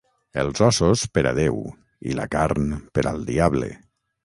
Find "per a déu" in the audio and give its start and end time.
1.17-1.59